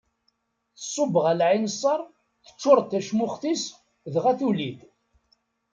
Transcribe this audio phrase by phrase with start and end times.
[0.81, 1.99] Tṣubb ɣer lɛinseṛ,
[2.45, 3.63] teččuṛ-d tacmuxt-is
[4.13, 4.79] dɣa tuli-d.